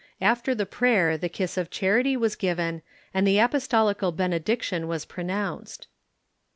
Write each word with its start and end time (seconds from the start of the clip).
After 0.19 0.55
the 0.55 0.65
prayer 0.65 1.15
the 1.15 1.29
kiss 1.29 1.57
of 1.57 1.69
charity 1.69 2.17
was 2.17 2.35
given, 2.35 2.81
and 3.13 3.27
the 3.27 3.37
apostolical 3.37 4.11
benediction 4.11 4.87
was 4.87 5.05
pronounced. 5.05 5.87